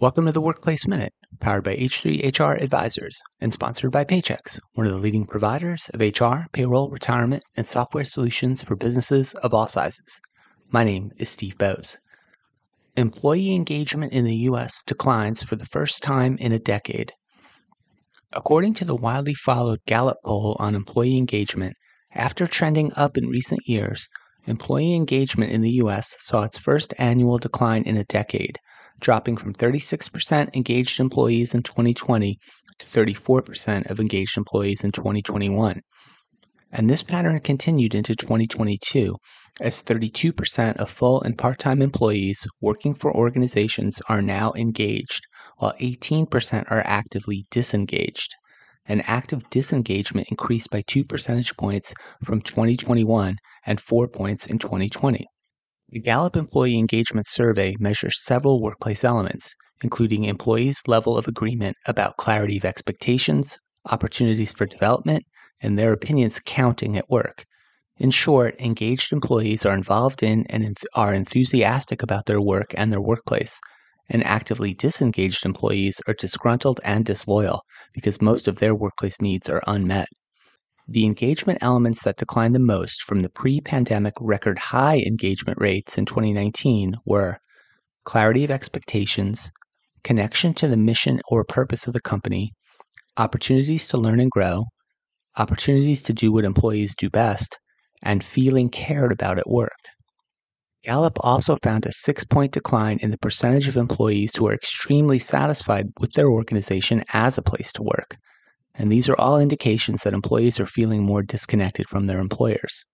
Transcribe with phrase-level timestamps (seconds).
[0.00, 4.94] Welcome to the Workplace Minute, powered by H3HR Advisors and sponsored by Paychex, one of
[4.94, 10.18] the leading providers of HR, payroll, retirement, and software solutions for businesses of all sizes.
[10.70, 11.98] My name is Steve Boese.
[12.96, 14.82] Employee engagement in the U.S.
[14.82, 17.12] declines for the first time in a decade.
[18.32, 21.76] According to the widely followed Gallup poll on employee engagement,
[22.14, 24.08] after trending up in recent years,
[24.46, 26.16] employee engagement in the U.S.
[26.20, 28.58] saw its first annual decline in a decade
[29.00, 32.38] dropping from 36% engaged employees in 2020
[32.78, 35.80] to 34% of engaged employees in 2021.
[36.72, 39.16] And this pattern continued into 2022
[39.60, 45.26] as 32% of full and part time employees working for organizations are now engaged,
[45.58, 48.34] while 18% are actively disengaged.
[48.86, 51.92] And active disengagement increased by 2 percentage points
[52.24, 53.36] from 2021
[53.66, 55.26] and 4 points in 2020.
[55.92, 62.16] The Gallup Employee Engagement Survey measures several workplace elements, including employees' level of agreement about
[62.16, 65.24] clarity of expectations, opportunities for development,
[65.60, 67.44] and their opinions counting at work.
[67.96, 73.00] In short, engaged employees are involved in and are enthusiastic about their work and their
[73.00, 73.58] workplace,
[74.08, 79.62] and actively disengaged employees are disgruntled and disloyal because most of their workplace needs are
[79.66, 80.06] unmet.
[80.92, 85.96] The engagement elements that declined the most from the pre pandemic record high engagement rates
[85.96, 87.38] in 2019 were
[88.04, 89.52] clarity of expectations,
[90.02, 92.54] connection to the mission or purpose of the company,
[93.16, 94.64] opportunities to learn and grow,
[95.38, 97.56] opportunities to do what employees do best,
[98.02, 99.78] and feeling cared about at work.
[100.82, 105.20] Gallup also found a six point decline in the percentage of employees who are extremely
[105.20, 108.16] satisfied with their organization as a place to work
[108.80, 112.86] and these are all indications that employees are feeling more disconnected from their employers.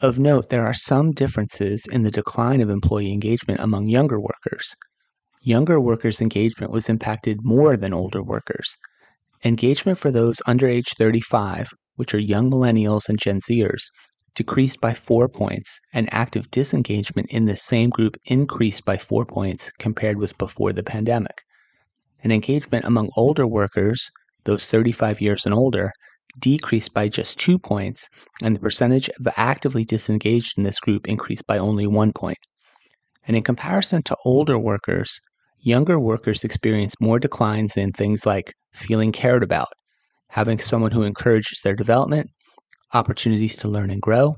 [0.00, 4.74] Of note, there are some differences in the decline of employee engagement among younger workers.
[5.42, 8.74] Younger workers' engagement was impacted more than older workers.
[9.44, 13.82] Engagement for those under age 35, which are young millennials and Gen Zers,
[14.34, 19.70] decreased by four points, and active disengagement in the same group increased by four points
[19.78, 21.42] compared with before the pandemic.
[22.24, 24.10] And engagement among older workers
[24.46, 25.92] those 35 years and older,
[26.38, 28.08] decreased by just two points,
[28.42, 32.38] and the percentage of actively disengaged in this group increased by only one point.
[33.26, 35.20] And in comparison to older workers,
[35.60, 39.68] younger workers experience more declines in things like feeling cared about,
[40.28, 42.30] having someone who encourages their development,
[42.94, 44.36] opportunities to learn and grow,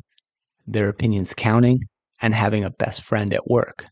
[0.67, 1.81] their opinions counting,
[2.21, 3.87] and having a best friend at work.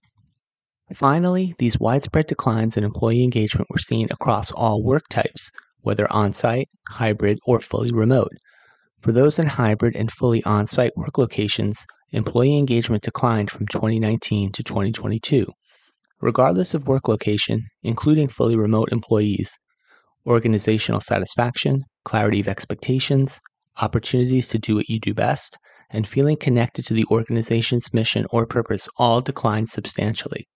[0.94, 5.50] Finally, these widespread declines in employee engagement were seen across all work types,
[5.86, 8.32] whether on site, hybrid, or fully remote.
[9.02, 14.50] For those in hybrid and fully on site work locations, employee engagement declined from 2019
[14.50, 15.46] to 2022.
[16.20, 19.60] Regardless of work location, including fully remote employees,
[20.26, 23.38] organizational satisfaction, clarity of expectations,
[23.80, 25.56] opportunities to do what you do best,
[25.90, 30.48] and feeling connected to the organization's mission or purpose all declined substantially.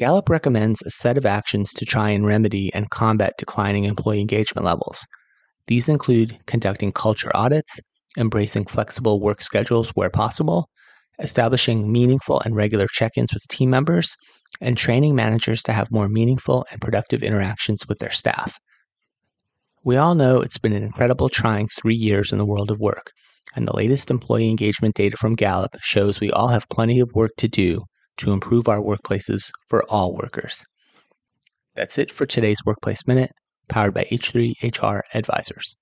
[0.00, 4.64] Gallup recommends a set of actions to try and remedy and combat declining employee engagement
[4.64, 5.06] levels.
[5.66, 7.78] These include conducting culture audits,
[8.16, 10.70] embracing flexible work schedules where possible,
[11.18, 14.16] establishing meaningful and regular check ins with team members,
[14.58, 18.58] and training managers to have more meaningful and productive interactions with their staff.
[19.84, 23.12] We all know it's been an incredible trying three years in the world of work,
[23.54, 27.32] and the latest employee engagement data from Gallup shows we all have plenty of work
[27.36, 27.84] to do
[28.20, 30.64] to improve our workplaces for all workers.
[31.74, 33.30] That's it for today's Workplace Minute,
[33.68, 35.76] powered by H3HR Advisors.